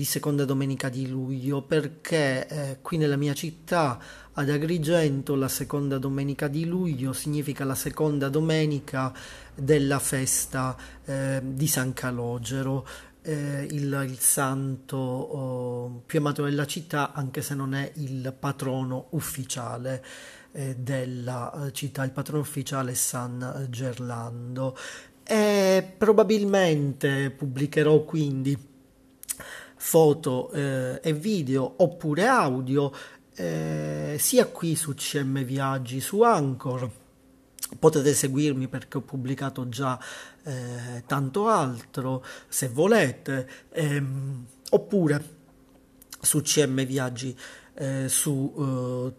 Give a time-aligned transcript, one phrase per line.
[0.00, 3.98] di seconda domenica di luglio perché eh, qui nella mia città
[4.32, 9.12] ad Agrigento la seconda domenica di luglio significa la seconda domenica
[9.54, 12.86] della festa eh, di San Calogero.
[13.20, 19.08] Eh, il, il, santo oh, più amato della città anche se non è il patrono
[19.10, 20.02] ufficiale
[20.52, 24.74] eh, della eh, città il patrono ufficiale è San Gerlando.
[25.22, 28.69] E probabilmente pubblicherò quindi
[29.82, 32.92] foto eh, e video oppure audio
[33.34, 36.90] eh, sia qui su CM Viaggi su Anchor.
[37.78, 39.98] Potete seguirmi perché ho pubblicato già
[40.44, 43.48] eh, tanto altro se volete.
[43.70, 45.38] Ehm, oppure
[46.20, 47.34] su CM Viaggi
[47.74, 49.14] eh, su eh,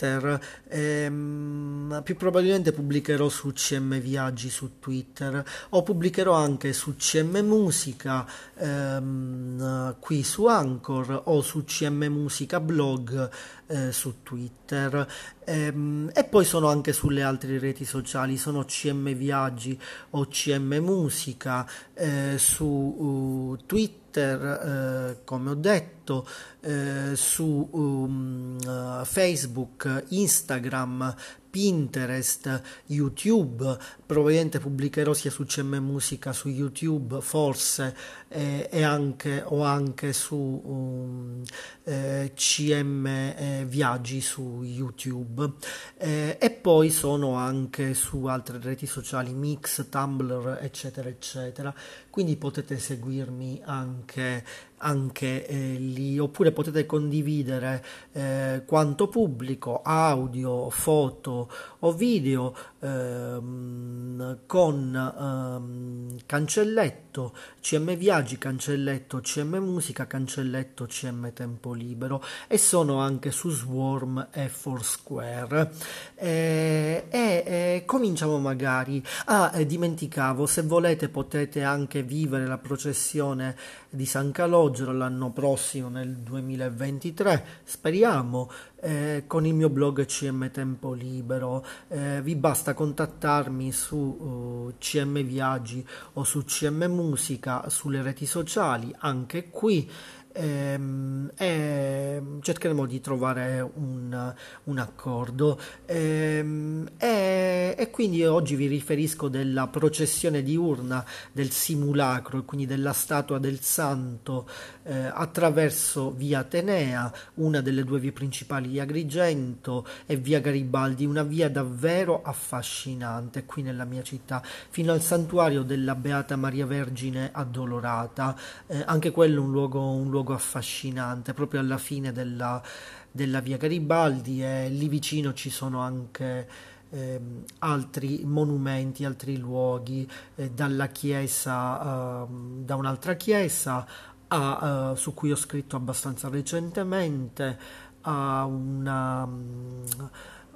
[0.00, 0.40] Twitter.
[0.68, 8.26] Ehm, più probabilmente pubblicherò su CM Viaggi su Twitter o pubblicherò anche su CM Musica
[8.56, 13.28] ehm, qui su Anchor o su CM Musica Blog
[13.66, 15.06] eh, su Twitter.
[15.44, 19.78] Ehm, e poi sono anche sulle altre reti sociali, sono CM Viaggi
[20.10, 26.26] o CM Musica eh, su uh, Twitter eh, come ho detto,
[26.60, 31.14] eh, su um, uh, Facebook, Instagram,
[31.50, 37.96] Pinterest, YouTube, probabilmente pubblicherò sia su CM Musica su YouTube, forse,
[38.28, 41.42] eh, e anche, o anche su um,
[41.82, 45.54] eh, CM eh, Viaggi su YouTube.
[45.96, 51.74] Eh, e poi sono anche su altre reti sociali, Mix, Tumblr, eccetera, eccetera.
[52.08, 54.44] Quindi potete seguirmi anche
[54.82, 65.14] anche eh, lì, oppure potete condividere eh, quanto pubblico, audio, foto o video ehm, con
[65.18, 73.50] ehm, cancelletto CM Viaggi, cancelletto CM Musica, cancelletto CM Tempo Libero e sono anche su
[73.50, 75.70] Swarm e Foursquare.
[76.14, 79.02] E, e, e cominciamo magari.
[79.26, 83.56] Ah, dimenticavo, se volete potete anche vivere la processione
[83.90, 84.30] di San
[84.70, 88.48] Calogero l'anno prossimo nel 2023, speriamo,
[88.80, 91.66] eh, con il mio blog CM Tempo Libero.
[91.88, 98.94] Eh, vi basta contattarmi su uh, CM Viaggi o su CM Musica sulle reti sociali,
[98.98, 99.90] anche qui
[100.32, 105.58] ehm, e cercheremo di trovare un, un accordo.
[105.86, 112.92] Ehm, e, e, quindi oggi vi riferisco della processione diurna del simulacro e quindi della
[112.92, 114.48] statua del santo
[114.84, 121.22] eh, attraverso via Atenea una delle due vie principali di Agrigento e via Garibaldi una
[121.22, 128.36] via davvero affascinante qui nella mia città fino al santuario della Beata Maria Vergine Addolorata.
[128.66, 132.62] Eh, anche quello un luogo, un luogo luogo affascinante proprio alla fine della,
[133.10, 136.48] della via Garibaldi e lì vicino ci sono anche
[136.90, 137.20] eh,
[137.58, 142.26] altri monumenti, altri luoghi, eh, dalla chiesa, eh,
[142.64, 143.86] da un'altra chiesa
[144.28, 147.58] a, eh, su cui ho scritto abbastanza recentemente,
[148.02, 149.28] a una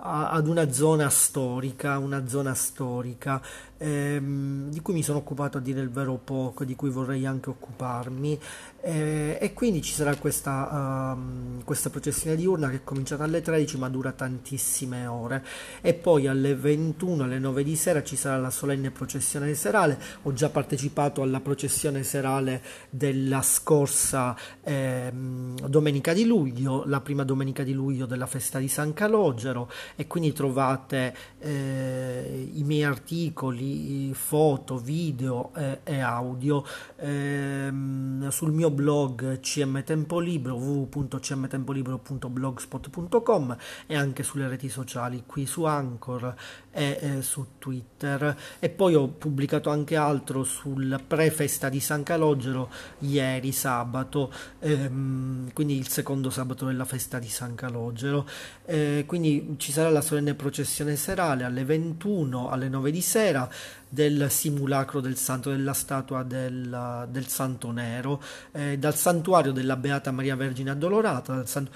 [0.07, 3.41] ad una zona storica, una zona storica
[3.79, 7.49] ehm, di cui mi sono occupato a dire il vero poco, di cui vorrei anche
[7.49, 8.39] occuparmi
[8.87, 13.79] eh, e quindi ci sarà questa, um, questa processione diurna che è cominciata alle 13
[13.79, 15.43] ma dura tantissime ore.
[15.81, 20.35] E poi alle 21, alle 9 di sera ci sarà la solenne processione serale, ho
[20.35, 27.73] già partecipato alla processione serale della scorsa eh, domenica di luglio, la prima domenica di
[27.73, 29.71] luglio della festa di San Calogero.
[29.97, 36.63] E quindi trovate eh, i miei articoli, foto, video eh, e audio
[36.97, 43.57] ehm, sul mio blog CM Tempo Libero www.cmtempolibero.blogspot.com
[43.87, 46.35] e anche sulle reti sociali qui su Anchor
[46.71, 48.37] e eh, su Twitter.
[48.59, 55.77] E poi ho pubblicato anche altro sul pre-festa di San Calogero ieri sabato ehm, quindi
[55.77, 58.27] il secondo sabato della festa di San Calogero.
[58.65, 63.49] Eh, quindi ci sarà la solenne processione serale alle 21 alle 9 di sera
[63.95, 68.21] del simulacro del santo, della statua del, del santo nero,
[68.53, 71.67] eh, dal santuario della Beata Maria Vergine Addolorata, dal, san,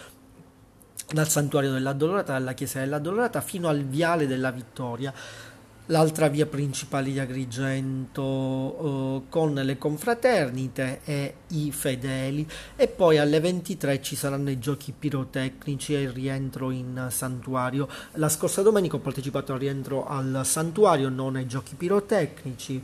[1.13, 5.15] dal santuario dell'Addolorata, dalla chiesa dell'Addolorata, fino al viale della Vittoria
[5.89, 12.47] l'altra via principale di Agrigento eh, con le confraternite e i fedeli
[12.77, 17.89] e poi alle 23 ci saranno i giochi pirotecnici e il rientro in santuario.
[18.15, 22.83] La scorsa domenica ho partecipato al rientro al santuario, non ai giochi pirotecnici.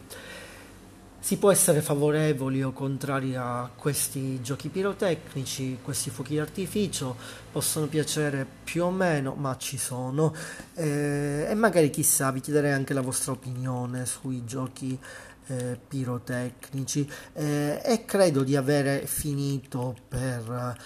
[1.25, 7.17] Si può essere favorevoli o contrari a questi giochi pirotecnici, questi fuochi d'artificio,
[7.50, 10.35] possono piacere più o meno, ma ci sono.
[10.75, 14.99] Eh, e magari chissà, vi chiederei anche la vostra opinione sui giochi
[15.47, 17.11] eh, pirotecnici.
[17.32, 20.77] Eh, e credo di avere finito per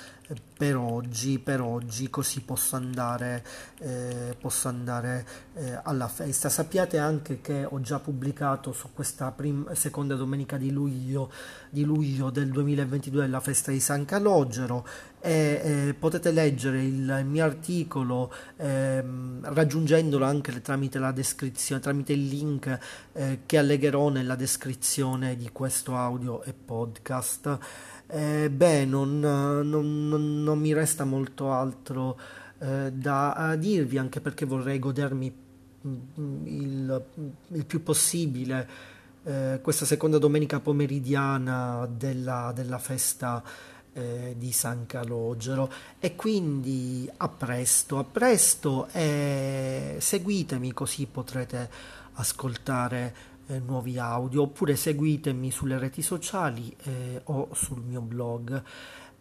[0.56, 3.44] per oggi, per oggi così posso andare,
[3.78, 6.48] eh, posso andare eh, alla festa.
[6.48, 11.30] Sappiate anche che ho già pubblicato su questa prim- seconda domenica di luglio,
[11.70, 14.86] di luglio del 2022 la festa di San Calogero
[15.20, 22.26] e eh, potete leggere il mio articolo ehm, raggiungendolo anche tramite la descrizione, tramite il
[22.26, 22.78] link
[23.12, 27.58] eh, che allegherò nella descrizione di questo audio e podcast.
[28.10, 32.18] Eh, beh, non, non, non, non, mi resta molto altro
[32.58, 35.32] eh, da dirvi, anche perché vorrei godermi
[35.86, 37.04] mm, il,
[37.48, 38.68] il più possibile
[39.24, 43.42] eh, questa seconda domenica pomeridiana della, della festa
[43.92, 45.70] eh, di San Calogero.
[45.98, 51.68] E quindi a presto, a presto e seguitemi così potrete
[52.14, 58.62] ascoltare eh, nuovi audio oppure seguitemi sulle reti sociali eh, o sul mio blog.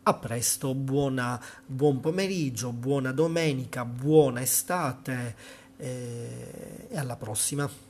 [0.03, 5.35] A presto, buona, buon pomeriggio, buona domenica, buona estate
[5.77, 7.86] eh, e alla prossima.